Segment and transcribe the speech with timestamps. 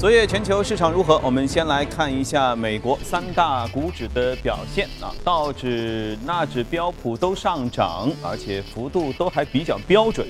[0.00, 1.20] 昨夜全球市场如何？
[1.22, 10.26] 我们先来看一下美国三大股指的表现啊，道指、纳指、标普都上涨，而且幅度都还比较标准。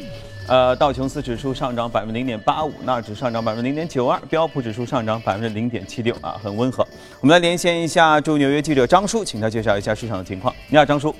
[0.48, 6.84] 呃，道琼斯指数上涨百分之零点八五，纳指上涨百分之零点九二，标普指数上涨百分之零点七六啊，很温和。
[7.20, 10.52] 我们来连线一下驻纽约记者张叔，请他介绍一下市场的情况。
[10.66, 11.14] 你好，张叔。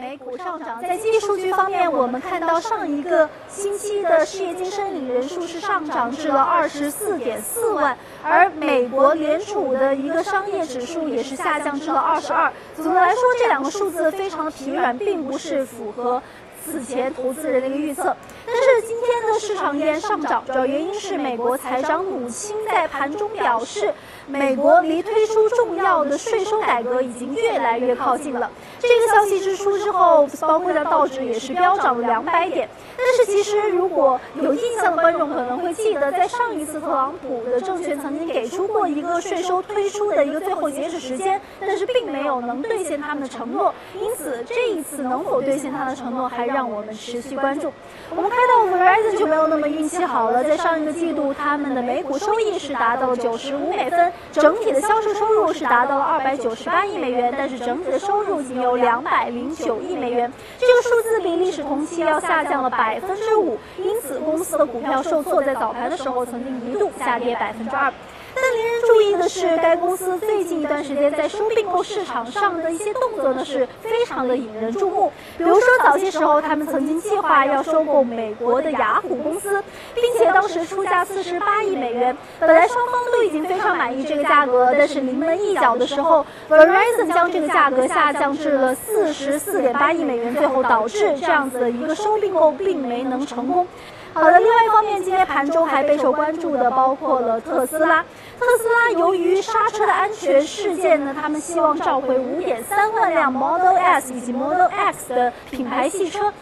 [0.00, 12.52] 美股上涨，在经济数据方面，我们看到上一个星期的失业金申领人数是上涨至了二十四点四万，而美国联储的一个商业指数也是下降至了二十二。
[12.76, 16.22] 总的来说，这两个数字非常的疲软，并不是符合。
[16.64, 23.92] 此前投资人的一个预测，但是今天的市场依然上涨，主要原因是美国财长努钦在盘中表示，
[24.26, 28.50] 美国离推出重要的税收改革已经越来越靠近了。
[28.78, 32.68] 这个消息之出之后，包括像道指也是飙涨了两百点。
[32.96, 43.74] 但是其实如果有印象的观众可能会记得，在上一次特朗普的政权曾经给出过一个税收推出的一个最后截止时间，但是并没有能兑现他们的承诺。
[44.00, 47.72] 因此这一次能否兑现他的承诺，还让我们持续关注。
[48.14, 67.90] 我们看到 Verizon 就没有那么运气好了，在上一个季度，他们的每股收益是达到了九十五美分，整体的销售收入是达到了二百九十八亿美元，但是整体的收入仅有两百零九亿美元，这个数字比历史同期要下降了百分之五，因此公司的股票受挫，在早盘的时候曾经一度下跌百分之二。
[68.38, 75.10] 但令人注意的是，该公司最近一段时间在收并购市场上的一些动作呢，是非常的引人注目。
[75.38, 79.62] 比如说，早些时候他们曾经计划要收购美国的雅虎公司，
[79.94, 82.16] 并且当时出价四十八亿美元。
[82.38, 93.66] 本来双方都已经非常满意这个价格，但是临门一脚的时候，Verizon 将这个价格下降至了四十四点八亿美元，最后导致这样子的一个收并购并没能成功。
[94.12, 98.04] 好的，另外一方面，今天盘中还备受关注的包括了特斯拉。
[98.38, 106.32] 特斯拉由于刹车的安全事件呢，他们希望召回5.3万辆 Model S 以及 Model X 的品牌汽车。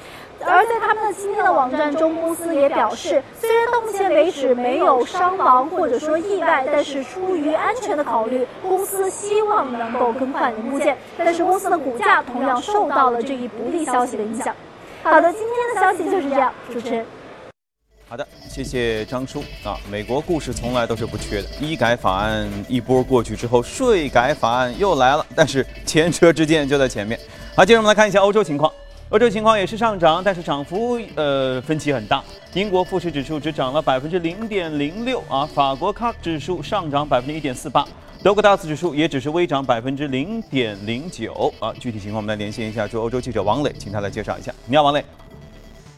[0.45, 10.99] 而在他们的今天的网站中，公司也表示，虽然到目前为止没有伤亡或者说意外，但是出于安全的考虑，公司希望能够更换零部件。
[11.17, 14.55] 但是公司的股价同样受到了这一不利消息的影响。
[15.05, 17.07] 好的，今天的消息就是这样，主持人。
[18.07, 19.81] 好的，谢谢张叔啊。
[19.91, 27.19] 美国故事从来都是不缺的，医改法案一波过去之后，税改法案又来了，但是前车之鉴就在前面。
[27.57, 28.71] 好，接着我们来看一下欧洲情况，
[29.09, 32.23] 欧洲情况也是上涨，但是涨幅呃分歧很大。
[32.53, 37.85] 英国富时指数只涨了百分之零点零六啊，法国 CAC 指数上涨百分之一点四八，
[38.23, 41.73] 德国 DAX 指数也只是微涨百分之零点零九啊。
[41.81, 44.55] 具体情况我们来连线一下驻欧洲记者王磊，请他来介绍一下。
[44.67, 45.03] 你好，王磊。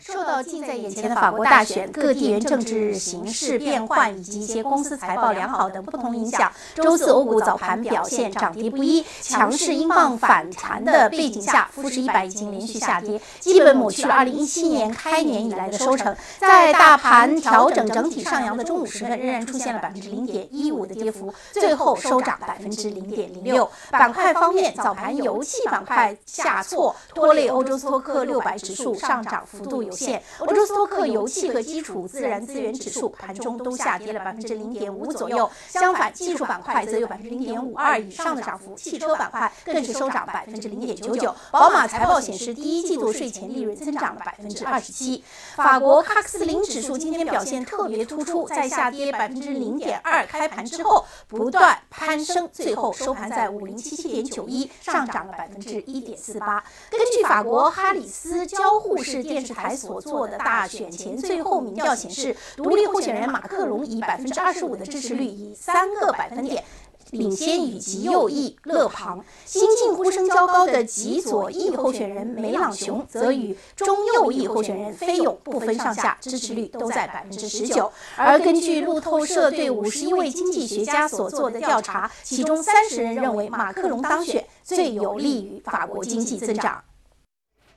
[0.06, 9.04] 受到近在眼前的法国大选、各地缘政治形势变幻以及一些公司财报良好等不同影响，周四欧股早盘表现涨跌不一。
[9.20, 16.14] 强势英镑反弹的背景下，富时一百已经连续下跌，基本抹去了2017年开年以来的收成。
[16.38, 23.68] 在大盘调整整体上扬的中午时分，仍然出现了百分之零点一五的跌幅，最后收涨百分之零点零六。
[23.90, 29.95] 板块方面，早盘油气板块下挫，拖累欧洲斯托克六百指数上涨幅度有。
[29.96, 35.50] 线，欧洲斯托克油气和基础自然资源指数盘中都下跌了百分之零点五左右。
[35.68, 41.34] 相反，技术板块则有百分之零点五二以上的涨幅，汽车板块更是收涨百分之零点九九。
[41.50, 45.24] 宝马财报显示，第一季度税前利润增长了百分之二十七。
[45.54, 56.62] 法国喀克斯林指数今天表现特别突出，在下跌百分之零点二开盘之后不断攀升，最后收盘在五零七七点九一，上涨了百分之一点四八。
[56.90, 59.76] 根据法国哈里斯交互式电视台。
[59.86, 66.64] 所做的大选前最后民调显示，独立候选人马克龙以百分之二十五的支持率，以三个百分点
[67.12, 69.24] 领先于极右翼勒庞。
[69.44, 77.92] 新晋呼声较高的极左翼候选人梅朗雄，则与中右翼候选人菲勇不分上下，支持率都在百分之十九。
[78.16, 86.82] 而根据路透社对五十一位经济学家所做的调查，其中三十人认为马克龙当选最有利于法国经济增长。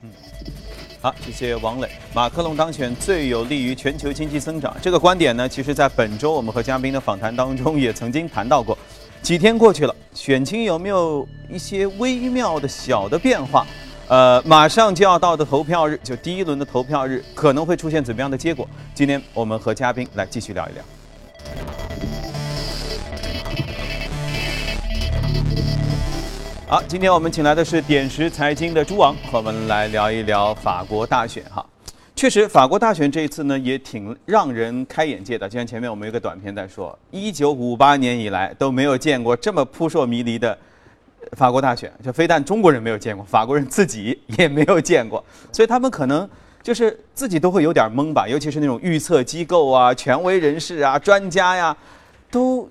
[0.02, 0.10] 嗯。
[1.02, 1.88] 好，谢谢王磊。
[2.12, 8.76] 马克龙当选最有利于全球经济增长，这个观点呢，其实在本周我们和嘉宾的访谈当中也曾经谈到过。
[9.22, 13.66] 几天过去了，选情有没有一些微妙的小的变化？
[14.08, 18.68] 呃，马上就要到的投票日，就第一轮的投票日，可能会出现怎么样的结果？
[18.94, 20.84] 今天我们和嘉宾来继续聊一聊。
[26.70, 31.66] 好，今天我们请来的是点石财经的朱王，和我们来聊一聊法国大选哈。
[32.14, 35.48] 确实，法国大选这一次呢，也挺让人开眼界的。
[35.48, 40.56] 就像前面我们有个短片在说，一九五八年以来都没有见过这么扑朔迷离的
[41.32, 46.30] 法国大选，就非但中国人没有见过，法国人自己也没有见过，所以他们可能
[46.62, 48.28] 就是自己都会有点懵吧。
[48.28, 51.76] 尤其是那种预测机构啊、权威人士啊、专家呀，
[52.30, 52.70] 都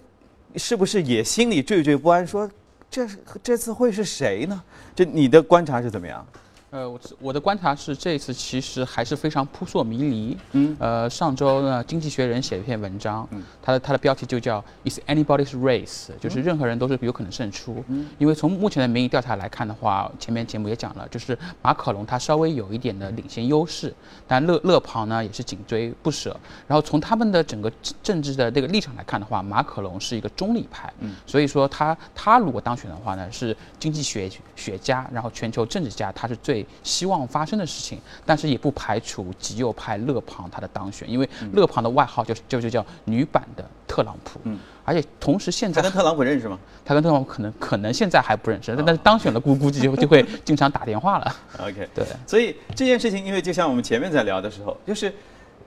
[0.55, 2.49] 是不是也心里惴惴不安，说
[2.89, 3.07] 这
[3.43, 4.63] 这次会是谁呢？
[4.95, 6.25] 这你的观察是怎么样？
[6.71, 10.37] 呃，我我的观察是，这次其实还是非常扑朔迷离。
[10.51, 17.83] 嗯，呃，上周呢，《经济学人》写了一篇文章，嗯，它的它的标题就叫 "Is anybody's race"，就是任何人都是有可能胜出。
[17.87, 23.91] 嗯，因为从目前的民意调查来看的话，前面节目也讲了，就是马可龙他稍微有一点的领先优势，
[24.27, 26.39] 但勒勒庞呢也是紧追不舍。
[26.67, 27.71] 然后从他们的整个
[28.03, 30.93] 政治的这个立场来看的话，马可龙是一个中立派。
[30.99, 36.58] 嗯，所以说他他如果当选的话呢，是经济学学家，然后全球政治家，他是最。
[36.83, 44.39] 希望发生的事情，但是也不排除极右派勒庞他的当选，因为勒庞的外号就就就叫女版的特朗普。
[44.43, 46.57] 嗯，而且同时现在他跟特朗普认识吗？
[46.85, 51.35] 他跟特朗普可能可能现在还不认识，但是当选了估估计就就会经常打电话了。
[51.59, 52.05] OK，对。
[52.25, 55.13] 所以这件事情，因为就像我们前面在聊的时候，就是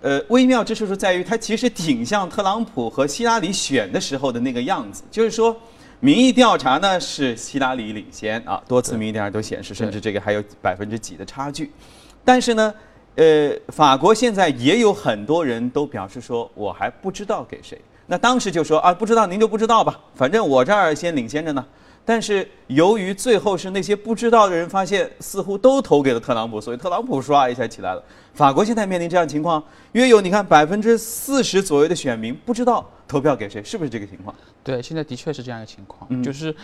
[0.01, 5.57] 呃微妙之处是在于，他其实挺像特朗普和希拉里选的时候的那个样子，就是说。
[6.05, 11.71] 民意调查呢是希拉里领先啊，多次民意调查都显示，甚至这个还有百分之几的差距。
[12.25, 12.75] 但是呢，
[13.15, 17.81] 呃，法国现在也有很多人都表示说，我还不知道给谁。
[18.09, 21.65] 那当时就说啊，不知道您就不知道吧，反正我这儿先领先着呢。
[22.05, 28.03] 但是由于最后是那些不知道的人发现，似乎都投给了特朗普，所以特朗普刷一下起来了。
[28.35, 29.63] 法国现在面临这样情况，
[29.93, 34.35] 约有你看百分之四十左右的选民不知道投票给谁，是不是这个情况？
[34.65, 36.55] 对，现在的确是这样一个情况，就是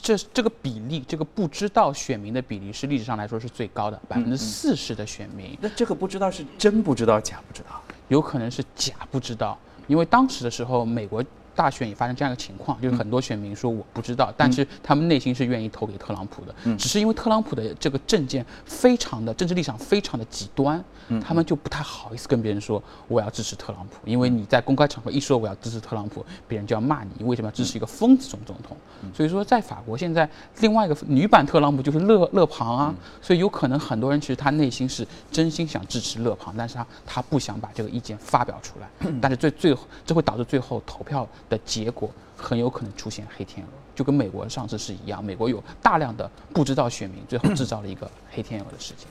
[0.00, 5.58] 这这个比例，这个不知道选民的比例是历史上来说是最高的，百分之四十的选民。
[5.60, 7.82] 那这个不知道是真不知道假不知道？
[8.08, 11.22] 有可能是假不知道，因为当时的时候美国。
[11.58, 20.80] 大选也发生这样一个情况，就是很多选民说我不知道，但是他们内心是愿意投给特朗普的，只是因为特朗普的这个政见非常的政治立场非常的极端，
[21.20, 28.76] 他们就不太好意思跟别人说我要支持特朗普，因为你在公开场合一说我要支持特朗普，别人就要骂你为什么要支持一个疯子总总统。
[29.12, 30.28] 所以说在法国现在
[30.60, 41.26] 另外一个女版特朗普就是勒勒庞啊，所以有可能很多人其实他内心是真心想支持勒庞，但是他他不想把这个意见发表出来， 但是最最后这会导致最后投票。
[41.48, 45.24] 的结果很有可能出现黑天鹅，就跟美国上次是一样。
[45.24, 49.06] 美国有大量的不知道选民，最后制造了一个黑天鹅的事件。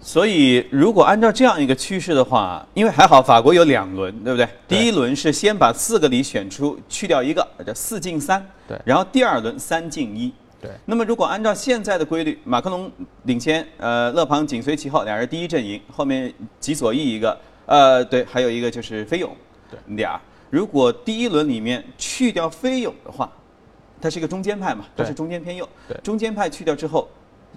[0.00, 4.46] 所以，如果按照这样一个趋势的话，因为还好法国有两轮，对不对？
[4.68, 8.46] 第一轮是先把四个里选出，去掉一个，叫四进三。
[8.68, 8.78] 对。
[8.84, 10.30] 然后第二轮三进一。
[10.60, 10.70] 对。
[10.84, 16.30] 那么，如果按照现在的规律，马克龙领先，呃，勒庞紧随其后，两人第一阵营，后面
[16.60, 19.34] 吉佐伊一个，呃，对，还有一个就是菲勇，
[19.70, 20.20] 对，俩。
[20.54, 23.28] 如果第一轮里面去掉菲勇的话，
[24.00, 25.68] 他是一个中间派嘛，他是中间偏右。
[25.88, 27.08] 对，中间派去掉之后，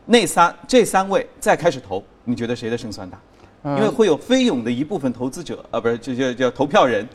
[0.07, 3.19] 那三这三位再开始投，你觉得谁的胜算大？
[3.65, 7.07] 因为会有菲勇的一部分投资者啊，不是，就叫叫投票人，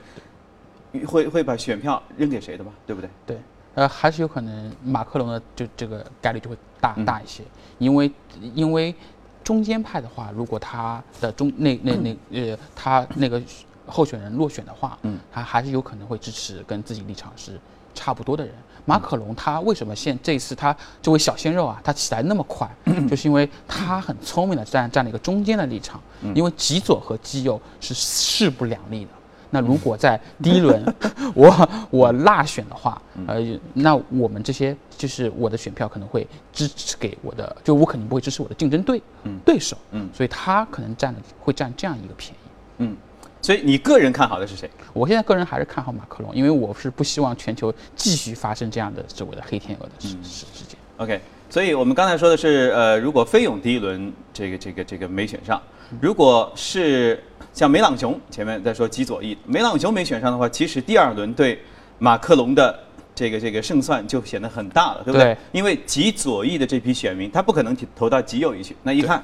[1.04, 3.10] 会会把选票扔给谁的嘛，对不对？
[3.26, 3.36] 对，
[3.74, 7.42] 呃，还是有可能马克龙的就这个概率就会大大一些，
[7.78, 8.08] 因为
[8.54, 8.94] 因为
[9.42, 13.42] 中间派的话，如果他的中那那那呃他那个。
[13.86, 17.58] 候选人落选的话，嗯，他还是有可能会支持跟自己立场是
[17.94, 18.54] 差不多的人。
[18.84, 22.68] 马可龙他为什么现这次他这位小鲜肉啊，他起来那么快，
[23.08, 26.00] 就是因为他很聪明的站站了一个中间的立场。
[26.34, 29.10] 因为极左和极右是势不两立的。
[29.50, 30.82] 那如果在第一轮
[31.34, 33.36] 我我落选的话，呃，
[33.74, 39.02] 那我们这些就是我的选票可能会支持给我的，就我肯定不会支持我的竞争对
[39.44, 39.76] 对手。
[39.90, 42.48] 嗯，所以他可能占了会占这样一个便宜。
[42.78, 42.96] 嗯。
[43.42, 44.70] 所以你个人看好的是谁？
[44.92, 50.78] 我现在个人还是看好马克龙，因为我是不希望全球继续发生这样的所谓的黑天鹅的事事事件。
[50.98, 51.20] OK，
[51.50, 55.60] 所以我们刚才说的是，呃，如果菲勇第一轮这个这个这个没选上，
[56.00, 57.20] 如果是
[57.52, 61.60] 像梅朗雄前面在说极左翼，梅朗雄没选上的话，其实第二轮对
[61.98, 62.78] 马克龙的
[63.12, 65.36] 这个这个胜算就显得很大了，对不对？
[65.50, 69.20] 因为极左翼的这批选民，他不可能投到极右翼去，那一看，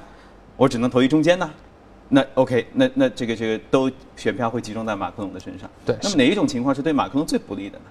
[0.56, 1.48] 我只能投一中间呢。
[2.10, 5.68] 那 OK，那那这个这个都选票会集中在马克龙的身上。
[5.84, 5.96] 对。
[6.02, 7.84] 那么哪一种情况是对马克龙最不利的呢？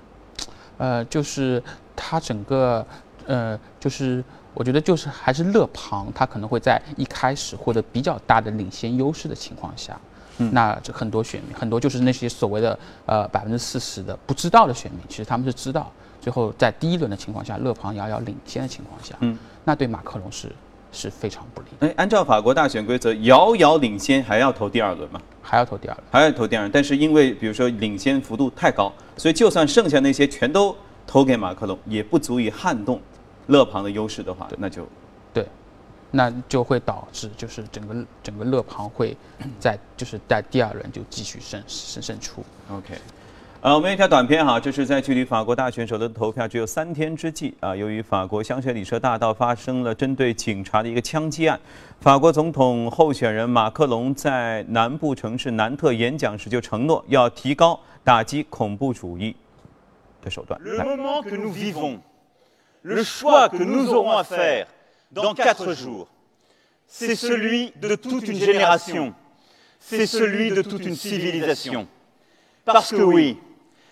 [0.77, 1.61] 呃，就是
[1.95, 2.85] 他整个，
[3.25, 9.99] 呃，就是我觉得就是还是勒庞，他可能会在一开始获得比较大的领先优势的情况下，
[10.39, 20.51] 嗯那这很多选民，很多就是那些所谓的呃百分之四十的不知道的选民，其实他们是知道，最后在第一轮的情况下，勒庞遥遥领先的情况下，嗯，那对马克龙是。
[20.97, 21.67] 是非常不利。
[21.81, 25.21] 哎，按照法国大选规则，遥遥领先还要投第二轮吗？
[25.43, 30.75] 还要投第二轮，还要投第二轮，但是因为比如说领先幅度太高，所以就算剩下那些全都
[31.05, 32.99] 投给马克龙，也不足以撼动
[33.45, 34.87] 勒庞的优势的话，那就
[35.33, 35.45] 对，
[36.09, 39.15] 那就会导致就是整个整个勒庞会
[39.59, 42.43] 在就是在第二轮就继续胜胜胜出。
[42.71, 42.95] OK。
[43.59, 51.59] 呃，我们有一条短片哈，这是在距离法国大选首轮投票只有三天之际啊，由于法国香榭里舍大道发生了针对警察的一个枪击案，
[51.99, 59.35] 法国总统候选人马克龙在南部城市南特演讲时就承诺要提高打击恐怖主义
[60.21, 60.59] 的手段。
[60.63, 61.97] Le 来 moment que nous vivons,
[62.83, 64.67] le choix que nous aurons à faire
[65.11, 66.07] dans quatre jours,
[66.87, 69.15] c'est celui de toute une génération,
[69.79, 71.87] c'est celui de toute une civilisation.
[72.63, 73.37] Parce que oui,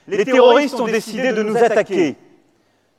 [0.08, 2.16] les terroristes ont décidé de nous attaquer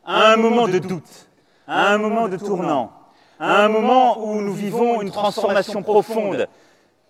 [0.05, 1.29] à un moment de doute,
[1.67, 2.93] à un moment de tournant,
[3.39, 6.49] à un moment où nous vivons une transformation profonde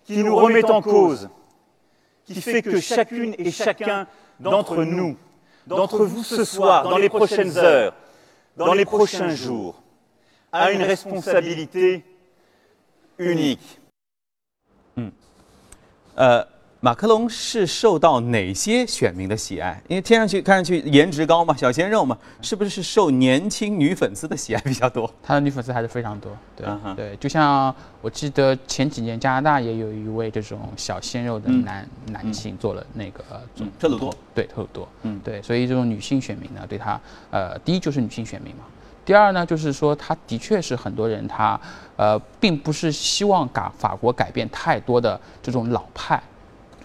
[0.05, 1.29] qui nous remet en cause,
[2.25, 4.07] qui fait que chacune et chacun
[4.39, 5.17] d'entre nous,
[5.67, 7.93] d'entre vous ce soir, dans les prochaines heures,
[8.55, 9.81] dans les prochains jours,
[10.51, 12.03] a une responsabilité
[13.19, 13.79] unique.
[16.17, 16.43] 呃，
[16.79, 19.81] 马克龙是受到哪些选民的喜爱？
[19.87, 25.11] 因为听上去看上去颜值高嘛，小鲜肉嘛，是不是是受年轻女粉丝的喜爱比较多？
[25.23, 35.19] 他的女粉丝还是非常多，对、对，就像我记得前几年加拿大也有一位这种小鲜肉的男、男性做了那个呃总嗯特鲁多，对特鲁多，嗯。
[35.23, 38.63] 对，所以这种女性选民呢，对他呃，第一就是女性选民嘛，
[39.03, 41.59] 第二呢就是说他的确是很多人他
[41.95, 46.21] 呃，并不是希望改法国改变太多的这种老派，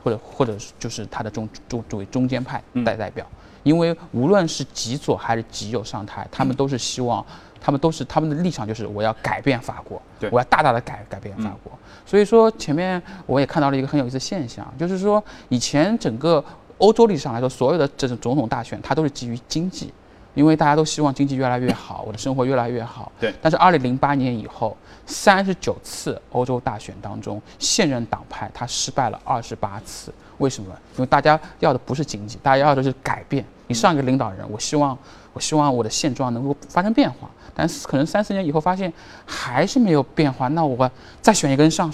[0.03, 3.27] 或者或者是就是他的中中作为中间派嗯代代表，
[3.63, 7.25] 因为无论是极左还是极右上台，他们都是希望，
[7.61, 11.73] 他们都是他们的立场就是我要改变法国对，我要大大的改改变法国。
[12.05, 16.45] 所以说前面我也看到了一个很有意思的现象，就是说以前整个
[16.79, 19.93] 欧洲历史上来说，所有的这种总统大选，它都是基于经济。
[20.35, 23.11] 因为大家都希望经济越来越好，我的生活越来越好。
[23.21, 30.13] 对但是二零零八年以后，三十九次欧洲大选当中，现任党派他失败了二十八次。
[30.39, 30.75] 为什么？
[30.97, 33.45] 因为大家要的不是经济，大家要的是改变。
[33.67, 34.97] 你上一个领导人，我希望，
[35.33, 37.31] 我希望我的现状能够发生变化。
[37.55, 38.93] 但是可能三四年以后发现
[39.27, 41.91] 还是没有变化，那我再选一个人上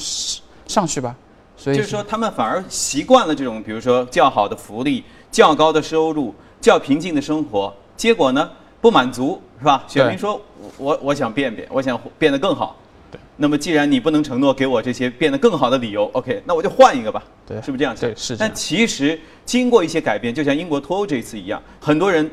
[0.67, 1.15] 上去吧。
[1.57, 8.51] 所以就是说，他们反而习惯了这种，比如说较好的福利、较高的收入、较平静的生活，结果呢
[8.81, 9.85] 不满足，是吧？
[9.87, 12.77] 选民说，我我我想变变，我想变得更好。
[13.11, 13.21] 对。
[13.37, 17.23] 那么既然你不能承诺给我这些变得更好的理由，OK，那我就换一个吧。
[17.47, 18.09] 对是不是这样想？
[18.09, 22.31] 对是但其实经过一些改变，就像英国脱欧这一次一样，很多人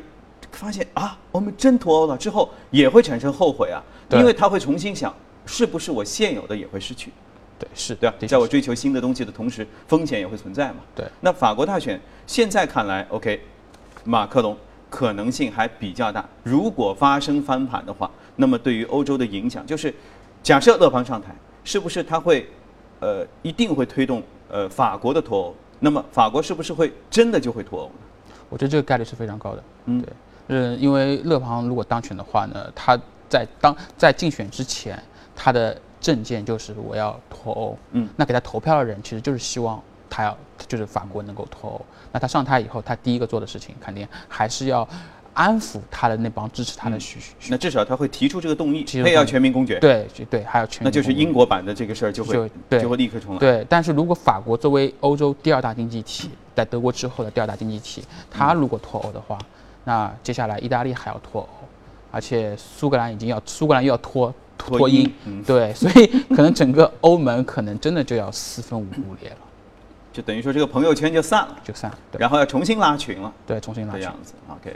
[0.51, 5.13] 发现啊，我们真脱欧了之后也会产生后悔啊，对因为他会重新想，
[5.47, 7.11] 是不是我现有的也会失去。
[7.57, 8.15] 对是对吧？
[8.27, 10.75] 在我追求新的东西的同时，风险也会存在嘛。
[10.93, 13.41] 对那法国大选现在看来，OK，
[14.03, 14.55] 马克龙
[14.89, 16.23] 可能性还比较大。
[16.43, 19.93] 如果发生翻盘的话，那么对于欧洲的影响就是，
[20.43, 22.47] 假设勒庞上台，是不是他会，
[22.99, 25.55] 呃，一定会推动呃法国的脱欧？
[25.79, 27.93] 那么法国是不是会真的就会脱欧呢？
[28.49, 29.63] 我觉得这个概率是非常高的。
[29.85, 35.01] 嗯对，呃，因为勒庞如果当选的话呢，他在当在竞选之前，
[35.35, 37.77] 他的政见就是我要脱欧。
[37.91, 39.81] 嗯，那给他投票的人其实就是希望
[40.15, 41.85] 他要就是法国能够脱欧。
[42.13, 44.87] 那他上台以后，他第一个做的事情肯定还是要
[45.33, 53.39] 安抚他的那帮支持他的许许、那至少他会提出这个动议，提出他也要全民公决。，对对，还有全那就是英国版的这个事儿就会就会立刻重来。
[53.39, 59.37] 对，但是如果法国作为欧洲第二大经济体，在德国之后的第二大经济体，他如果脱欧的话，
[59.83, 61.67] 那接下来意大利还要脱欧，
[62.11, 68.87] 而且苏格兰已经要苏格兰又要脱脱脱英英，嗯对，所以可能整个欧盟可能真的就要四分五
[69.19, 69.37] 裂了，
[70.15, 73.29] 就等于说这个朋友圈就散了，就散了，对然后要重新拉群了。
[73.45, 74.15] 对，重新拉群这样。
[74.23, 74.73] 子，OK。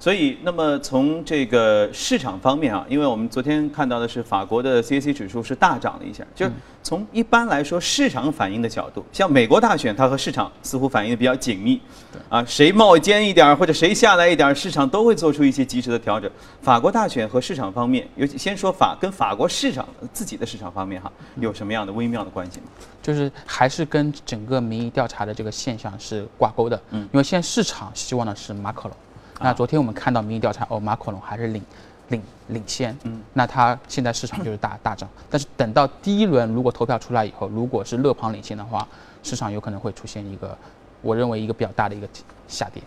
[0.00, 6.52] 所以，那么从这个市场方面啊，因为我们昨天看到的是法国的 CAC 指数是大涨了一下，就是
[6.82, 11.80] 从一般来说市场反应的角度，像美国大选，它和市场似乎反应的比较紧密，
[12.28, 16.30] 啊，谁冒尖一点儿或者谁下来一点儿，市场都会做出一些及时的调整。
[16.62, 22.66] 法国大选和市场方面，尤其先说法跟法国市场自己的市场方面哈，有什么样的微妙的关系吗？
[23.02, 26.80] 就是还是跟整个民意调查的这个现象是挂钩的。
[26.90, 28.92] 嗯因为现在市场希望的是马克龙，
[29.40, 31.62] 那昨天我们看到民意调查，哦，马克龙还是领
[32.08, 35.08] 领领先，嗯，那他现在市场就是大 大涨。
[35.30, 38.86] 但是等到第一轮如果投票出来以后，如果是勒庞领先的话，
[39.22, 40.56] 市场有可能会出现一个，
[41.02, 42.08] 我认为一个比较大的一个
[42.46, 42.82] 下跌。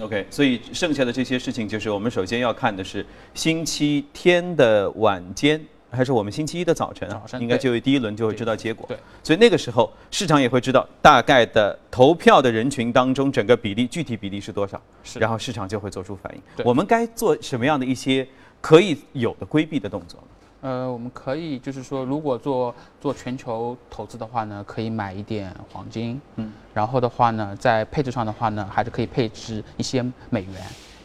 [0.00, 3.04] OK，所以剩下的这些事情，就是我们首先要看的是
[3.34, 8.86] 星期天的晚间还是我们星期一的早晨啊早，应该对就第一轮就会知道结果。
[8.88, 16.42] 对，所以那个时候市场也会知道大概的投票的人群当中整个比例具体比例是多少，是然后市场就会做出反应。
[16.56, 18.26] 对我们该做什么样的一些
[18.60, 20.18] 可以有的规避的动作？
[20.60, 30.54] 呃，我们可以就是说，如果做做全球投资的话呢，可以买一点黄金，嗯，然后的话呢，在配置上的话呢，还是可以配置一些美元，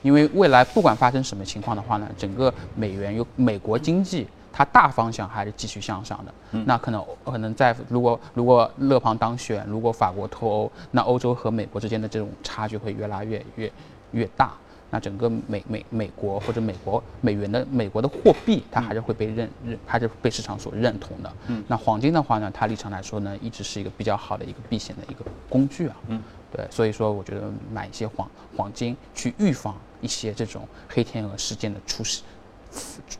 [0.02, 13.72] 因为未来不管发生什么情况的话呢，整个美元有美国经济它大方向还是继续向上的，嗯那可能可能在如果如果勒庞当选，如果法国脱欧，那欧洲和美国之间的这种差距会越拉越越
[14.12, 14.53] 越大。
[14.91, 21.33] 那整个美美美国或者美国美元的美国的货币，它还是会被认认，还是被市场所认同的。
[21.48, 25.95] 嗯，那黄金的话呢，它立场来说呢，一直是一个比较好的一个避险的一个工具啊。
[26.10, 26.22] 嗯，
[26.55, 32.24] 对，所以说我觉得买一些黄黄金去预防一些这种黑天鹅事件的出现，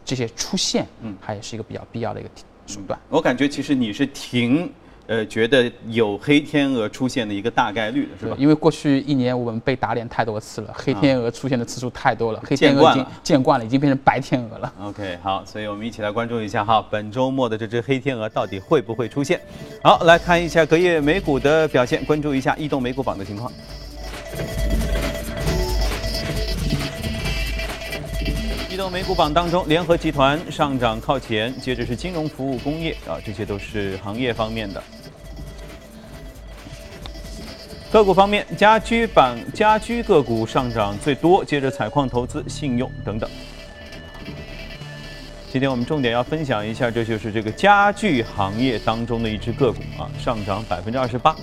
[0.06, 2.30] 这些出现，嗯，它也是一个比较必要的一个
[2.66, 3.00] 手段。
[3.10, 4.72] 我感觉其实你是挺
[5.06, 8.36] 呃觉得有黑天鹅出现的一个大概率的是吧？
[8.40, 14.74] 因为过去一年我们被打脸太多次了，黑天鹅出现的次数太多了， 黑天鹅已经见惯了见惯了，已经变成白天鹅了。
[14.82, 19.40] OK， 好，所以我们一起来关注一下哈，本周末的这只黑天鹅到底会不会出现？
[19.84, 23.52] 好，来看一下隔夜美股的表现，关注一下异动美股榜的情况。
[28.90, 34.84] 美股榜当中，联合集团上涨靠前，接着是金融服务、工业啊，这些都是行业方面的。
[37.92, 43.30] 个股方面，家居板家居个股上涨最多，接着采矿投资、信用等等。
[45.52, 51.36] 今天我们重点要分享一下，这就是这个家具行业当中的一只个股啊，上涨百分之二十八。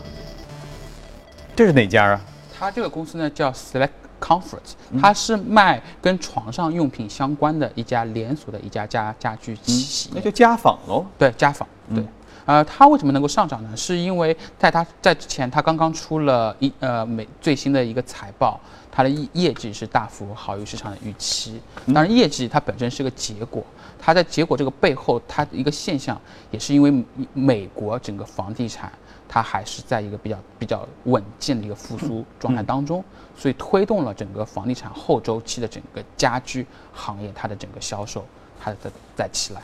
[1.54, 2.20] 这是哪家啊？
[2.58, 3.90] 它这个公司呢叫 Select
[4.20, 10.14] Comfort，它是卖跟床上用品相关的一家连锁的一家家家居企业。
[10.16, 11.04] 那就家纺喽。
[11.18, 12.04] 对家纺，对。
[12.46, 13.76] 呃，它为什么能够上涨呢？
[13.76, 18.58] 是因为在它在之前，它刚刚出了一呃美最新的一个财报，
[18.90, 21.60] 它的业业绩是大幅好于市场的预期。
[21.86, 23.62] 当然，业绩它本身是个结果，
[24.00, 28.90] 它在结果这个背后，它的一个现象也是因为美国整个房地产
[29.28, 33.04] 它还是在一个比较比较稳健的一个复苏状态当中，
[33.36, 38.26] 所以推动了整个房地产后周期的整个家居行业它的整个销售
[38.60, 39.62] 它的在起来。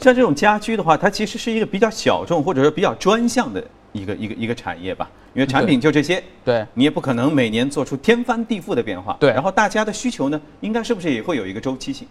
[0.00, 9.14] 像这种家居的话，它其实是一个比较小众或者说比较专项的一个一个一个产业吧，因为产品就这些，对，你也不可能每年做出天翻地覆的变化。
[9.20, 12.08] 对然后大家的需求呢，应该是不是也会有一个周期性？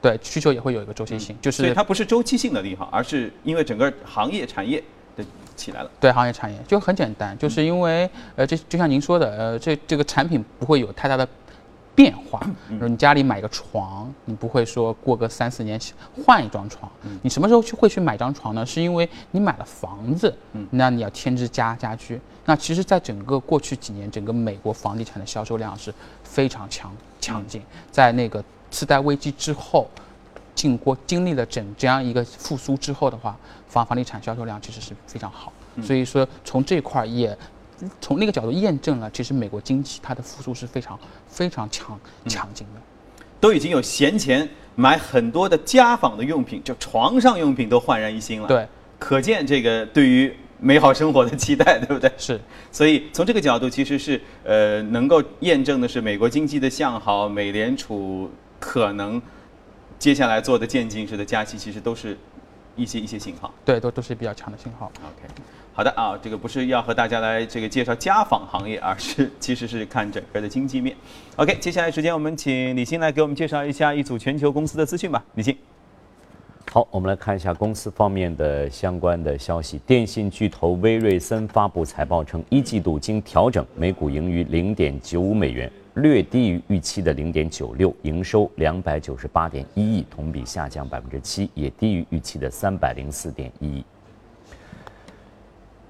[0.00, 4.82] 对，需求也会有一个周期性，就是所以它不是周期性的利好，而是因为整个行业产业
[5.16, 5.24] 的
[5.56, 5.90] 起来了。
[6.00, 11.26] 对行业产业就很简单，就是因为呃，这就像您说的，呃，这这个产品不会有太大的
[11.94, 12.40] 变化。
[12.68, 15.78] 比如你家里买个床，你不会说过个三四年
[16.24, 16.90] 换一张床。
[17.22, 18.64] 你什么时候去会去买张床呢？
[18.64, 20.34] 是因为你买了房子，
[20.70, 22.20] 那你要添置家家居。
[22.44, 29.88] 那其实，在整个过去几年，整个美国房地产的销售量是非常强强劲，在那个次贷危机之后。
[30.54, 33.36] 经过经历了整这样一个复苏之后的话，
[33.68, 37.36] 房房地产销售量其实是非常好，所以说从这块儿也
[38.00, 42.80] 从那个角度验证了，其实美国经济它的复苏是非常非常强强劲的。
[43.40, 48.68] 都已经有闲钱买很多的家纺的用品，就床上用品都焕然一新了。，对，
[49.00, 52.08] 可见这个对于美好生活的期待，对不对？
[52.16, 59.20] 是所以从这个角度，其实是呃能够验证的是美国经济的向好，美联储可能
[60.02, 62.18] 接下来做的渐进式的加息，其实都是
[62.74, 63.54] 一些一些信号。
[63.64, 64.90] 对，都都是比较强的信号。
[64.96, 65.32] OK，
[65.72, 70.96] 好的啊，这个不是要和大家来这个介绍家纺行业，而是其实是看整个的经济面。
[71.36, 75.24] OK，接下来时间我们请李欣来给我们介绍一下一组全球公司的资讯吧。
[75.36, 75.56] 李欣，
[76.72, 79.78] 好，我们来看一下公司方面的相关的消息。
[79.86, 93.84] 电信巨头威瑞森发布财报称，一季度经调整，每股盈余零点九五美元，略低于预期的零点九六，营收两百九十八点一亿，同比下降百分之七，也低于预期的三百零四点一亿。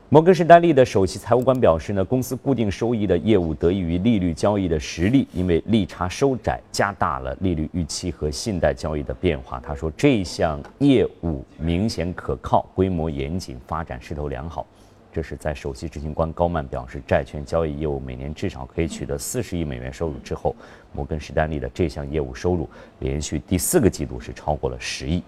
[0.08, 9.58] 摩根士丹利的首席财务官表示呢，公司固定收益的业务得益于利率交易的实力，因为利差收窄，加大了利率预期和信贷交易的变化。
[9.64, 14.66] 他说，这项业务明显可靠，规模严谨，发展势头良好。
[15.12, 20.56] 这是在首席执行官高曼表示债券交易业务每年至少可以取得四十亿美元收入之后，
[20.94, 22.66] 摩根士丹利的这项业务收入
[23.00, 25.22] 连续第四个季度是超过了十亿。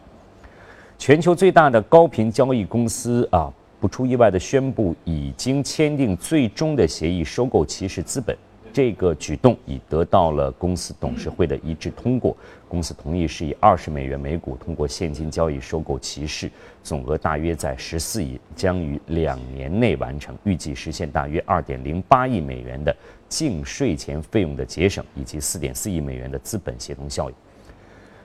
[0.96, 8.34] 全球最大的高频交易公司啊，不出意外的宣布已经签订最终的协议收购骑士资本。
[8.72, 12.36] 这个举动已得到了公司董事会的一致通过，
[12.74, 16.50] 公司同意是以二十美元每股通过现金交易收购骑士，
[16.82, 22.92] 总额大约在十四亿，将于两年内完成，预计实现大约二点零八亿美元的
[23.28, 27.36] 净税前费用的节省，以及四点四亿美元的资本协同效应。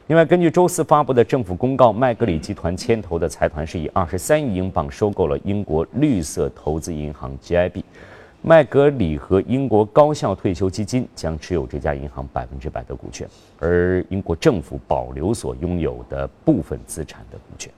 [0.07, 7.83] 另外，根据周四发布的政府公告，麦格里集团牵头的财团是以二十三亿英镑收购了英国绿色投资银行 GIB。
[8.41, 13.28] 麦格里和英国高校退休基金将持有这家银行百分之百的股权，
[13.60, 17.69] 而英国政府保留所拥有的部分资产的股权。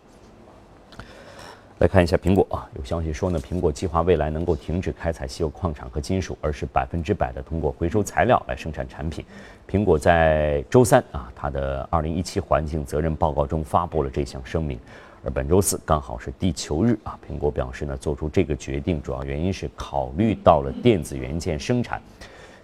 [1.80, 9.26] 来看一下苹果啊，有消息说呢，苹果计划未来能够停止开采稀有矿产和金属，而是百分之百的通过回收材料来生产产品。
[9.68, 14.80] 苹果在周三啊，它的二零一七环境责任报告中发布了这项声明。
[15.24, 22.02] 而本周四刚好是地球日啊，苹果表示呢，做出这个决定主要原因是考虑到了电子元件生产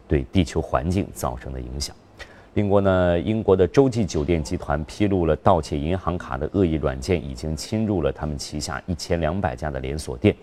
[0.07, 1.95] 对地球环境造成的影响。
[2.55, 10.35] 另外呢，英国的洲际酒店集团披露了盗窃银行卡的恶意软件已经侵入了他们旗下一千两百家的连锁店。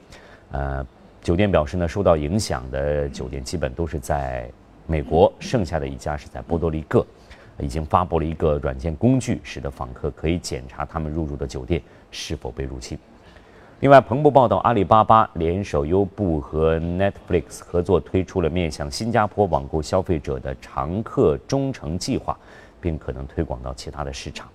[0.53, 0.87] 呃，
[1.21, 4.49] 酒店表示呢，受到影响的酒店基本都是在
[4.87, 7.05] 美国，剩下的一家是在波多黎各。
[7.59, 12.99] 已经发布了一个软件工具，使得访客可以检查他们入住的酒店是否被入侵。
[13.81, 22.39] 另外，彭博报道，阿里巴巴联手优步和 Netflix 合作推出了面向新加坡网购消费者的常客忠诚计划，
[22.81, 24.49] 并可能推广到其他的市场。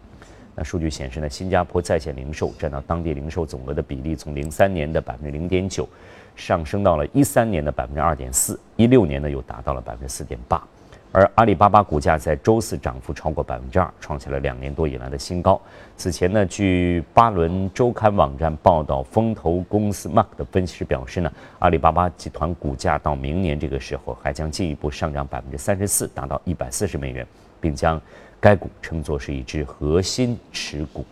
[0.56, 5.88] 那数据显示呢，新加坡在线零售占到当地零售总额的比例，从零三年的百分之零点九
[6.36, 10.62] 上升到了一三年的百分之二点四，一六年呢又达到了百分之四点八。
[11.12, 15.60] 而阿里巴巴股价在周四涨幅超过百分之二，创下了两年多以来的新高。
[15.98, 27.26] 此前呢，据巴伦周刊网站报道，风投公司 Mark 的分析师表示呢，阿里巴巴集团股价到明年这个时候还将进一步上涨百分之三十四，达到一百四十美元，
[27.60, 28.00] 并将
[28.40, 31.04] 该股称作是一只核心持股。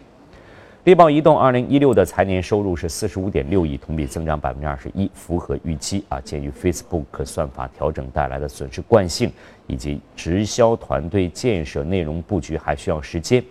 [0.84, 6.22] 猎豹移动二零一六的财年收入是四十五点六亿，同比增长百分之二十一，符合预期啊。
[6.22, 9.30] 鉴于 Facebook 算法调整带来的损失惯性，
[9.68, 13.44] 以及直销团队建设内容布局还需要时间，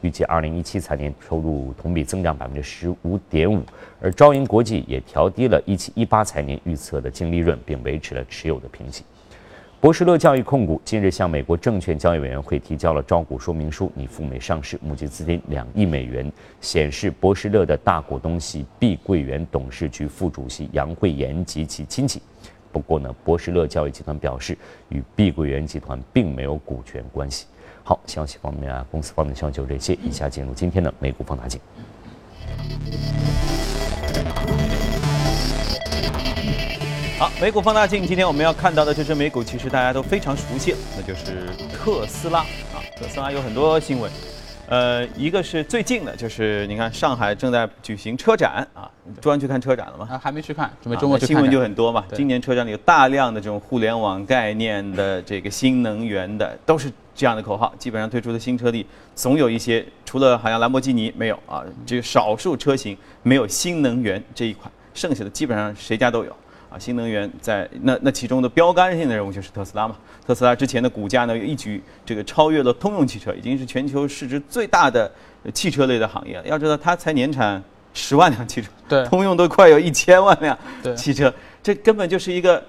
[0.00, 3.62] 预计二零一七财年收入同比增长百分之十五点五。
[4.00, 9.04] 而招银国际也调低了一七一八财年预测的净利润，并维持了持有的评级。
[9.80, 16.30] 博士乐教育控股近日向美国证券交易委员会提交了招股说明书，拟赴美上市，募集资金两亿美元。
[16.60, 22.20] 显示博士乐的大股东系碧桂园董事局副主席杨慧妍及其亲戚。
[22.72, 24.56] 不过呢，博士乐教育集团表示
[24.88, 27.46] 与碧桂园集团并没有股权关系。
[27.82, 29.94] 好，消息方面啊，公司方面消息就这些。
[29.94, 31.60] 以下进入今天的美股放大镜。
[37.18, 42.80] 好，美股放大镜，今天我们要看到的这只美股，其实大家都非常熟悉，那就是特斯拉啊。
[42.96, 44.10] 特斯拉有很多新闻，
[44.70, 48.88] 呃，一个是最近的，就是你看上海正在举行车展啊，
[49.20, 50.08] 专去看车展了吗？
[50.08, 51.34] 啊，还没去看，准备周末去看。
[51.34, 57.74] 新闻就很多嘛，今年车展里有大量的这种互联网概念的这个新能源的，都是这样的口号。
[57.80, 66.36] 基本上推出的新车里总有一些，除了好像兰博基尼没有啊，只有少数车型没有新能源这一款，剩下的基本上谁家都有。
[66.70, 69.96] 啊，新能源在那那其中的标杆性的人物就是特斯拉嘛。
[70.24, 75.10] 特斯拉之前的股价呢，一举这个超越了通用汽车，已经是全球市值最大的
[75.42, 76.46] 呃汽车类的行业了。
[76.46, 77.60] 要知道，它才年产
[77.92, 82.62] 十万辆汽车，对通用都快有一千万辆对汽车，这根本就是一个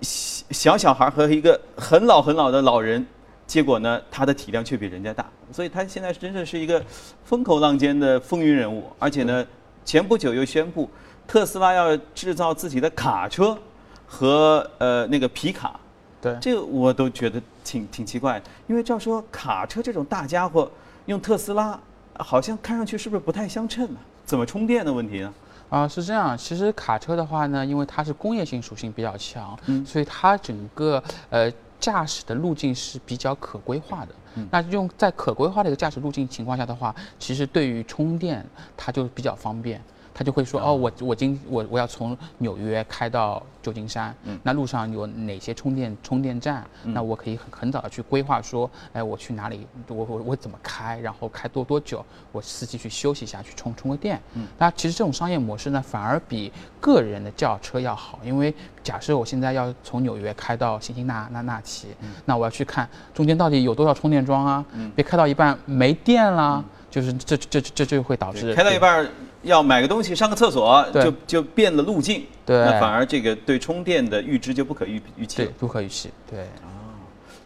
[0.00, 3.04] 小小小孩和一个很老很老的老人，
[3.48, 6.80] 结果呢，它的体量却比人家大，所以它现在真的是一个
[7.24, 9.44] 风口浪尖的风云人物，而且呢，
[9.84, 10.88] 前不久又宣布
[11.30, 13.56] 特斯拉要制造自己的卡车
[14.04, 15.78] 和呃那个皮卡，
[16.20, 20.68] 对，这个我都觉得挺挺奇怪，因为照说卡车这种大家伙
[21.06, 21.78] 用特斯拉，
[22.18, 24.00] 好像看上去是不是不太相称呢？
[24.24, 25.32] 怎么充电的问题呢？
[25.68, 26.36] 啊，是这样。
[26.36, 34.08] 其实卡车的话呢，因为它是工业性属性比较强，嗯所以它整个呃驾驶的路径是比较可规划的。
[34.34, 38.44] 嗯那用在可规划的一个驾驶路径情况下的话，其实对于充电
[38.76, 39.80] 它就比较方便。
[40.12, 46.66] 他就会说哦，我我今我我要从纽约开到旧金山，嗯那路上有哪些充电充电站？
[46.82, 49.66] 那我可以很很早的去规划说，哎，我去哪里？
[49.88, 50.98] 我我我怎么开？
[51.00, 52.04] 然后开多多久？
[52.32, 54.20] 我司机去休息一下，去充充个电。
[54.34, 61.88] 嗯那其实这种商业模式呢，反而比个人的轿车要好，因为假设我现在要从纽约开到辛辛那那那奇，
[62.24, 64.64] 那我要去看中间到底有多少充电桩啊？
[64.94, 66.62] 别开到一半没电啦。
[66.90, 69.08] 就是这这这这就会导致开到一半儿
[69.42, 75.52] 要买个东西上个厕所，就就变了路径，对那反而这个对充电的预知就不可预预期对了。
[75.58, 76.46] 不可预期，对。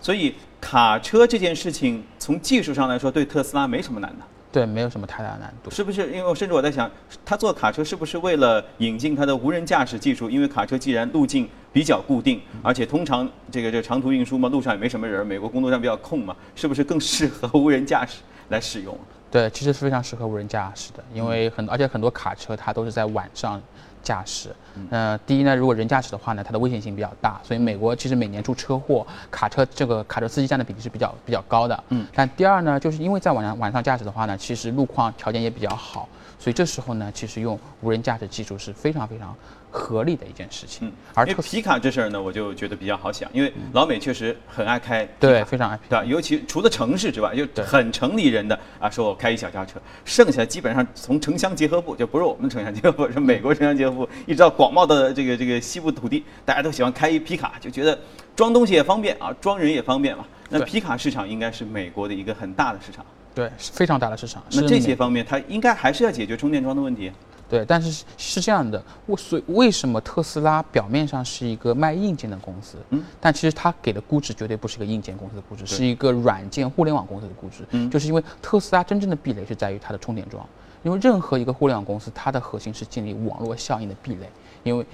[0.00, 4.24] 所以卡车这件事情从技术上来说，对特斯拉没什么难的。
[4.52, 5.70] 对，没有什么太大难度。
[5.70, 6.06] 是不是？
[6.08, 6.88] 因为我甚至我在想，
[7.24, 10.30] 他做卡车是不是为了引进他的无人驾驶技术？
[10.30, 18.18] 因为卡车既然路径比较固定，而且通常这个这个长途运输嘛，路上也没什么人，美国公路上比较空嘛，是不是更适合无人驾驶
[18.50, 18.96] 来使用？
[19.34, 23.60] 对，其实是非常适合无人驾驶的，因为很而且很多卡车它都是在晚上
[24.00, 24.54] 驾驶。
[24.90, 31.84] 呃，第一呢，如果人驾驶的话呢，它的危险性比较大，所以美国其实每年出车祸，卡车这个卡车司机占的比例是比较比较高的。
[31.88, 32.06] 嗯。
[32.14, 39.34] 但第二呢，就是因为在晚上晚上驾驶的话呢，其实路况条件也比较好，所以这时候呢，其实用无人驾驶技术是非常非常
[39.74, 40.86] 合理的一件事情。
[40.86, 46.04] 嗯，而特因为皮卡这事儿呢，我就觉得比较好想，因为老美确实很爱开对非常爱对吧？
[46.04, 57.98] 尤其除了城市之外，就很城里人的啊，说我开一小轿车，剩下基本上从城乡结合部，就不是我们的城乡结合部，是美国城乡结合部，一直到广袤的这个这个西部土地，大家都喜欢开一皮卡，就觉得
[58.36, 60.24] 装东西也方便啊，装人也方便嘛。
[60.50, 64.40] 那皮卡市场应该是美国的一个很大的市场，对是非常大的市场。
[64.52, 67.10] 那这些方面，它应该还是要解决充电桩的问题。
[67.48, 77.90] 对，但是是这样的，我所以为什么特斯拉表面上是一个卖硬件的公司，嗯，但其实它给的估值绝对不是一个硬件公司的估值，是一个软件互联网公司的估值，嗯。
[77.90, 80.44] 就是因为特斯拉真正的壁垒是在于它的充电桩，
[80.82, 84.28] 因为任何一个互联网公司，它的核心是建立网络效应的壁垒，
[84.62, 84.84] 因为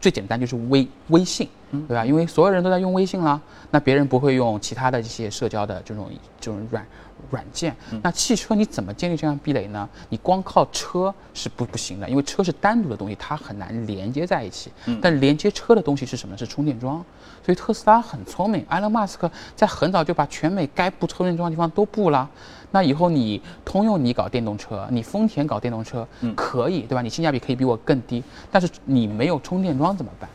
[0.00, 2.04] 最简单就是微微信，对吧？
[2.04, 6.86] 因为所有人都在用微信啦，那别人不会用其他的一些社交的这种这种软
[7.30, 7.74] 软件。
[8.02, 9.88] 那汽车你怎么建立这样壁垒呢？
[10.08, 14.70] 你光靠车是不不行的，因为车是单独的东西，它很难连接在一起。
[15.00, 16.36] 但连接车的东西是什么？
[16.36, 17.04] 是充电桩。
[17.44, 22.28] 所以特斯拉很聪明，埃隆·马斯克在很早就把全美该布充电桩的地方都布了。
[22.70, 27.00] 那以后你通用你搞电动车，你丰田搞电动车，可以对吧？
[27.00, 30.28] 你性价比可以比我更低，但是你没有充电桩怎么办？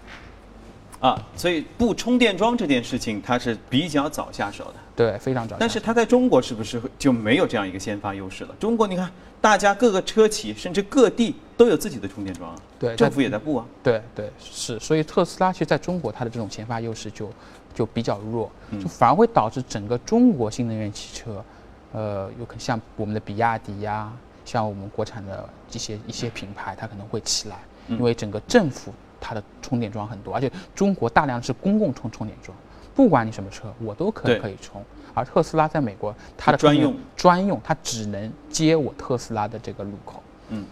[1.12, 4.74] 啊，所以布充电桩这件事情，它是比较早下手的。
[4.96, 5.56] 对，非常早。
[5.60, 8.56] 但是它在中国是不是就没有这样一个先发优势了？
[8.60, 9.10] 中国你看，
[9.42, 13.66] 大家各个车企甚至各地都有自己的充电桩啊，对政府也在布啊。
[13.82, 17.30] 对对是，所以特斯拉其实在中国它的这种先发优势就
[17.74, 21.44] 就比较弱，就反而会导致整个中国新能源汽车，
[21.92, 24.14] 呃，有可能像我们的比亚迪呀、
[24.46, 32.56] 像我们国产的一些一些品牌，它可能会起来，因为整个政府它的充电桩很多，而且中国大量是公共充充电桩，
[32.96, 34.84] 不管你什么车，我都可以可以充。
[35.14, 40.22] 而特斯拉在美国，它的专用专用，它只能接我特斯拉的这个路口。
[40.50, 40.66] 嗯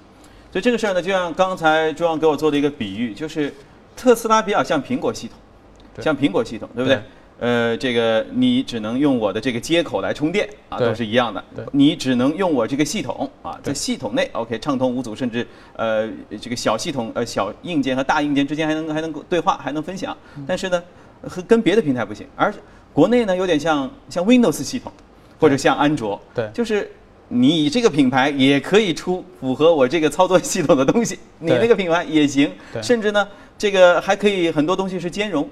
[0.52, 3.54] 所以这个事儿呢，就像刚才朱旺给我做的一个比喻，就是
[3.96, 5.38] 特斯拉比较像苹果系统，
[5.96, 6.98] 对像苹果系统，对不对？
[6.98, 7.04] 对
[7.40, 11.66] 呃，这个你只能用我的这个接口来充电啊，都是一样的对。
[11.72, 16.08] 你只能用我这个系统啊，在系统内 OK 畅通无阻，甚至呃
[16.40, 20.16] 这个小系统呃小硬件和大硬件之间还能还能对话，还能分享。
[20.36, 20.84] 嗯但是呢，
[21.24, 22.54] 和跟别的平台不行，而
[22.94, 24.92] 国内呢有点像像 Windows 系统，
[25.40, 26.50] 或者像安卓，对。
[26.54, 26.92] 就是
[27.30, 32.82] 你这个品牌也可以出符合我这个操作系统的东西，你那个品牌也行，对。
[32.82, 35.48] 甚至呢，这个还可以很多东西是兼容。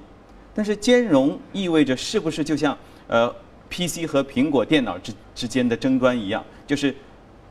[0.53, 2.77] 但是兼容意味着是不是就像
[3.08, 3.34] 呃
[3.69, 6.93] PC 和苹果电脑之之间的争端一样，就是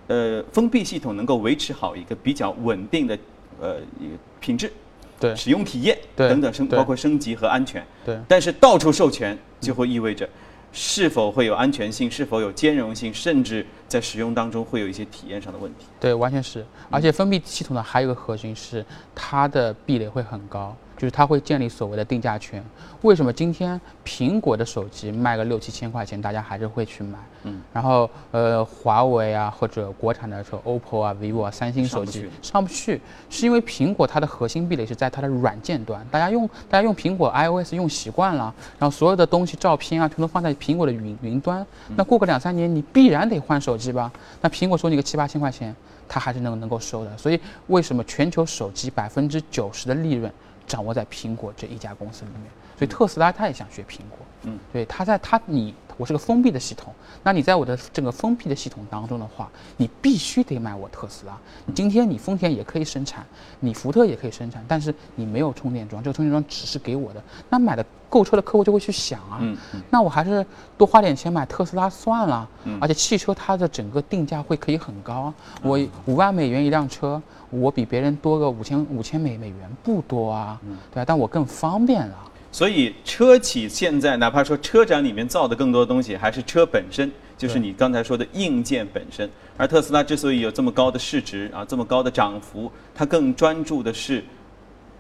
[0.09, 3.17] 呃封闭系统能够维持好一个比较稳定的
[3.61, 4.71] 呃一个品质、
[5.19, 7.85] 对使用体验对等等升包括升级和安全。
[8.05, 10.29] 对但是到处授权就会意味着
[10.73, 15.87] 是否会有安全性，是否有兼容性，甚至在使用当中会有一些体验上的问题。
[15.99, 16.65] 对，完全是。
[16.91, 22.63] 而且封闭系统呢，还有一个核心是它的壁垒会很高，就是它会建立所谓的定价权。
[23.03, 27.17] 为什么今天苹果的手机卖个六七千块钱，大家还是会去买？
[27.45, 27.63] 嗯。
[27.73, 41.65] 然后呃，华为啊，或者国产的说 OPPO 啊、vivo 啊、三星手机上不上不去，是因为苹果它的核心壁垒是在它的软件端，大家用大家用苹果 iOS 用习惯了，然后所有的东西照片啊，全都放在苹果的云云端。
[41.95, 44.11] 那过个两三年，你必然得换手机吧？
[44.41, 45.75] 那苹果收你个七八千块钱，
[46.09, 47.17] 它还是能能够收的。
[47.17, 50.33] 所以为什么全球手机百分之九十的利润
[50.69, 52.45] 掌握在苹果这一家公司里面？
[52.79, 61.37] 所以特斯拉他也想学苹果，嗯，对，他在他你我是个封闭的系统，那你在我的这个封闭的系统当中的话，你必须得买我特斯拉。
[61.75, 63.27] 今天你丰田也可以生产，
[63.59, 67.23] 你福特也可以生产，但是你没有充电桩，这个充电桩只是给我的。
[67.51, 69.59] 那买的购车的客户就会去想啊，嗯
[69.91, 70.47] 那我还是
[70.79, 72.49] 多花点钱买特斯拉算了。
[72.65, 80.61] 嗯而且汽车它的整个定价会可以很高啊，我五万美元一辆车，我比别人多个五千五千美美元不多啊，
[80.93, 81.05] 对吧？
[81.05, 82.17] 但我更方便了。
[82.51, 89.29] 所以车企现在哪怕说车展里面造的更多的东西，还是车本身就是你刚才说的硬件本身。
[89.57, 94.25] 而特斯拉之所以有这么高的市值啊，这么高的涨幅，它更专注的是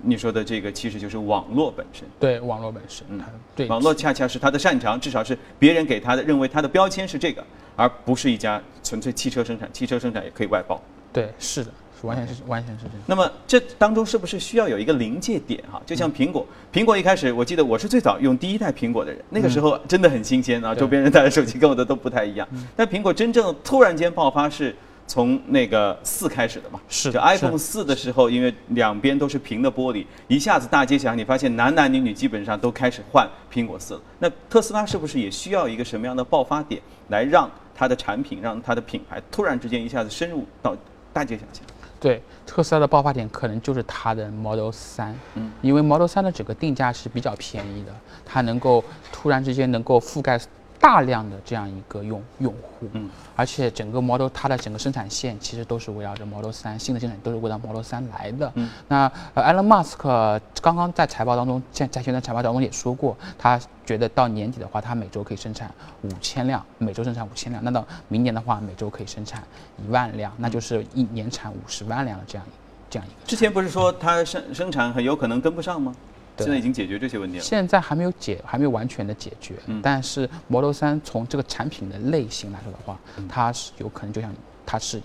[0.02, 2.04] 你说的这个，其实就是网络本身。
[2.20, 3.20] 对网络本身，嗯
[3.56, 7.44] 对网络恰恰是它的擅长，至少是别人给它的，认为它的标签是这个，
[7.76, 9.68] 而不是一家纯粹汽车生产。
[9.72, 10.80] 汽车生产也可以外包。
[11.12, 12.98] 对是的，是完全是完全是这样。
[13.06, 15.80] 那么这当中是不是需要有一个临界点哈？
[15.84, 22.46] 就像苹果，苹果一开始我记得我是最早用第一代苹果的人，那个时候真的很新鲜啊，对周边人带的手机跟我的都不太一样。
[22.76, 24.74] 但苹果真正突然间爆发是
[25.06, 26.78] 从那个四开始的嘛？
[26.86, 34.00] 就是就 iPhone 四的时候，因为两边都是平的玻璃，一下子大街小巷，你发现男男女女基本上都开始换苹果四了。
[34.18, 40.76] 那特斯拉是不是也需要一个什么样的爆发点，来让它的产品、让它的品牌突然之间一下子深入到
[41.10, 41.62] 大街小巷？
[42.00, 47.92] 对特斯拉的爆发点可能就是它的 Model 3，嗯，因为 Model 3的整个定价是比较便宜的，
[48.24, 50.40] 它能够突然之间能够覆盖
[50.80, 58.50] 大量的这样一个用用户，嗯，而且整个 Model 它的整个生产线其实都是围绕着 Model 3，新的生产都是围绕 Model 3来的。
[58.56, 65.72] 嗯，那呃，Elon Musk 刚刚在财报当中，在在现在财报当中也说过，他觉得到年底的话，他每周可以生产
[66.02, 67.62] 五千辆，每周生产五千辆。
[67.62, 69.40] 那到明年的话，每周可以生产
[69.76, 72.44] 一万辆，那就是一年产五十万辆的这样
[72.90, 73.16] 这样一个。
[73.24, 75.94] 之前不是说它生生产很有可能跟不上吗？
[75.94, 75.98] 对
[76.44, 77.42] 现在已经解决这些问题了。
[77.42, 79.54] 现在还没有解，还没有完全的解决。
[79.66, 82.98] 嗯但是 Model 3从这个产品的类型来说的话，
[83.28, 84.32] 它是有可能就像
[84.64, 85.00] 它是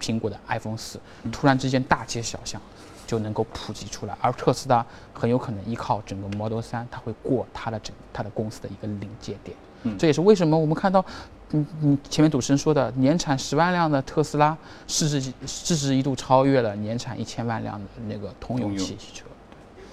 [0.00, 0.96] 苹果的 iPhone 4，
[1.30, 2.60] 突然之间大街小巷
[3.06, 9.56] 就能够普及出来，而特斯拉很有可能依靠整个 Model 3，它会过它的整它的公司的一个临界点。
[9.82, 11.04] 嗯这也是为什么我们看到。
[11.52, 19.24] 嗯嗯，前面主持人说的，年产十万辆的特斯拉，市值市值一度超越了年产一千万辆的那个通用汽车。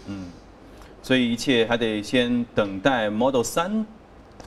[0.06, 0.30] 嗯，
[1.02, 3.86] 所以一切还得先等待 Model 三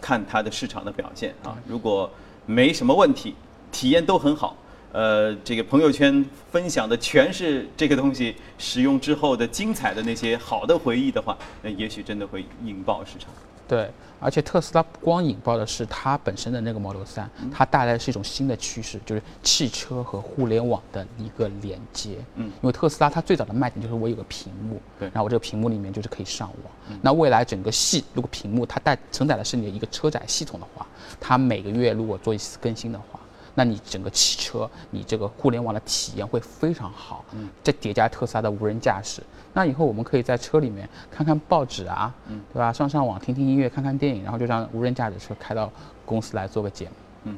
[0.01, 1.57] 看它的市场的表现啊。
[1.67, 2.11] 如果
[2.47, 3.35] 没什么问题，
[3.73, 4.57] 体验都很好，
[4.93, 13.31] 呃，这个朋友圈分享的全是这个东西使用之后的精彩的那些好的回忆的话，那也许真的会引爆市场。
[13.71, 22.17] 对，而且特斯拉不光引爆的是它本身的那个 Model 3，它带来的是一种新的趋势，就是汽车和互联网的一个连接。
[22.35, 26.99] 嗯因为特斯拉它最早的卖点就是我有个屏幕，对然后我这个屏幕里面就是可以上网。
[27.01, 30.85] 那未来整个系如果屏幕它带承载的是你的一个车载系统的话，
[31.21, 33.20] 它每个月如果做一次更新的话，
[33.55, 37.25] 那你整个汽车，你这个互联网的体验会非常好。
[37.33, 42.73] 嗯，再叠加特斯拉的无人驾驶，那以后我们可以在车里面看看报纸啊，嗯，对吧？
[42.73, 45.71] 上上网、听听音乐、看看电影，然后就让无人驾驶车开到
[46.05, 46.93] 公司来做个节目。
[47.25, 47.37] 嗯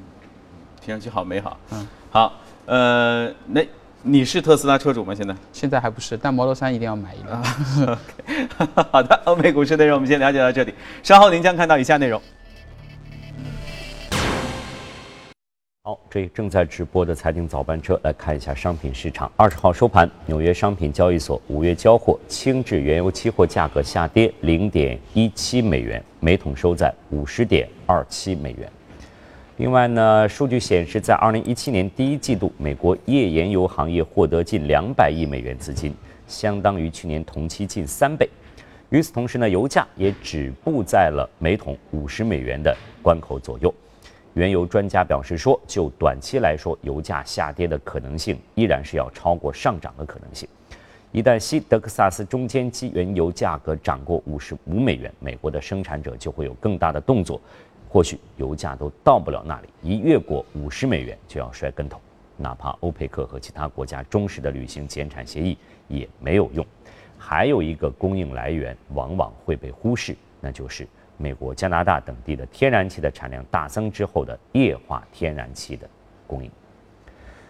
[0.80, 1.56] 听上去好美好。
[1.70, 2.32] 嗯，好，
[2.66, 3.64] 呃，那
[4.02, 5.14] 你是特斯拉车主吗？
[5.14, 5.34] 现在？
[5.52, 7.96] 现在还不是，但 Model 3一定要买一辆。
[8.90, 12.20] 好的，欧美股市内容我们先了解到这里，稍后您将看到以下内容。
[15.84, 19.28] 好，这正在直播的财经早班车，来看一下商品市场。
[19.36, 28.70] 二十号收盘，纽约商品交易所五月交货轻质原油期货价格下跌零点一七美元，每桶收在五十点二七美元。
[29.56, 35.92] 另外呢，数据显示，在二零一七年第一季度，美国页岩油行业获得近两百亿美元资金，
[36.28, 38.30] 相当于去年同期近三倍。
[38.90, 43.74] 与此同时呢，油价也止步在了每桶五十美元的关口左右。
[44.34, 50.48] 原油专家表示说，就短期来说，油价下跌的可能性依然是要超过上涨的可能性。
[51.10, 57.38] 一旦西德克萨斯中间期原油价格涨过五十五美元，美国的生产者就会有更大的动作，
[57.90, 62.00] 或许油价都到不了那里，一越过五十美元就要摔跟头。
[62.38, 66.66] 哪怕欧佩克和其他国家忠实的履行减产协议也没有用。
[67.18, 70.88] 还有一个供应来源往往会被忽视，那就是
[71.22, 75.88] 美国、加拿大等地的天然气的产量大增之后的液化天然气的
[76.26, 76.50] 供应。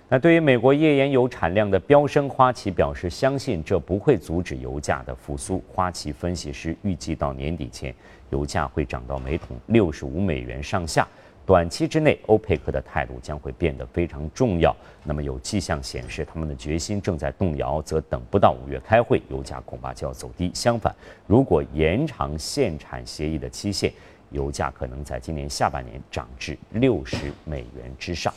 [0.09, 5.65] 那对于美国页岩油产量的飙升，花旗表示相信这不会阻止油价的复苏。
[5.73, 7.95] 花旗分析师预计到年底前，
[8.29, 11.09] 油价会涨到每桶六十五美元上下。
[11.53, 14.75] 短期之内，欧佩克的态度将会变得非常重要。
[15.05, 20.51] 那么有迹象显示，他们的决心正在动摇，则等不到五月开会，油价恐怕就要走低。
[20.55, 23.93] 相反，如果延长限产协议的期限，
[24.31, 28.33] 油价可能在今年下半年涨至六十美元之上。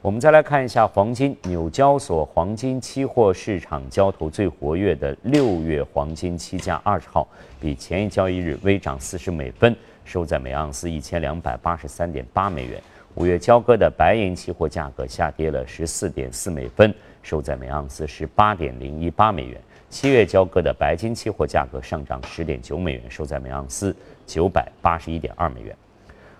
[0.00, 7.28] 我们再来看一下黄金，纽交所黄金期货市场交投最活跃的六月黄金期价二十号
[7.60, 9.76] 比前一交易日微涨四十美分，
[10.08, 12.82] 收在每盎司一千两百八十三点八美元。
[13.14, 19.60] 五月交割的白银期货价格下跌了十四点四美分，收在每盎司十八点零一八美元。
[19.90, 23.94] 七月交割的白金期货价格上涨十点九美元，收在每盎司
[24.26, 25.76] 九百八十一点二美元。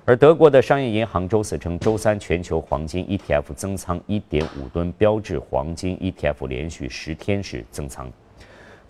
[0.06, 8.10] 而德国的商业银行周四称，周三全球黄金 ETF 增仓1.5吨，标志黄金 ETF 连续十天是增仓。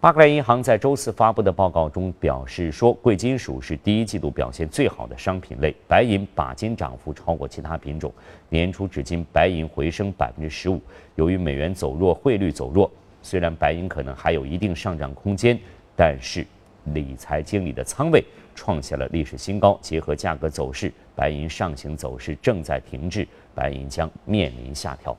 [0.00, 8.12] 巴克莱银行在周四发布的报告中表示说，贵金属是第一季度表现最好的商品类，白银把金涨幅超过其他品种。
[8.48, 10.80] 年初至今，白银回升百分之十五。
[11.16, 12.88] 由于美元走弱，汇率走弱，
[13.22, 15.58] 虽然白银可能还有一定上涨空间，
[15.96, 16.46] 但是
[16.94, 18.24] 理财经理的仓位
[18.54, 19.76] 创下了历史新高。
[19.82, 25.16] 结合价格走势，白银上行走势正在停滞，白银将面临下调。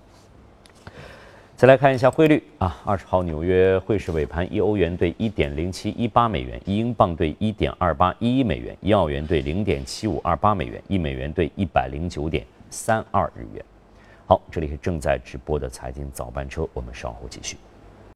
[1.60, 13.62] 再来看一下汇率啊，二十号纽约汇市尾盘，一欧元兑一点零七一八美元，一英镑兑一点二八一一美元，一澳元兑零点七五二八美元，一美元兑一百零九点三二日元。
[14.26, 17.58] 好，这里是正在直播的财经早班车，我们稍后继续。